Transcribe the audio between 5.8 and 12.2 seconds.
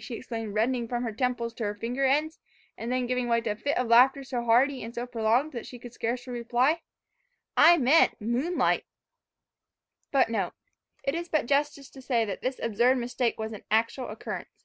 scarcely reply, "I meant moonlight."[#] [#] It is but justice to